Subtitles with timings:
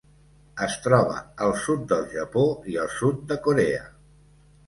[0.67, 3.85] Es troba al sud del Japó i al sud de Corea.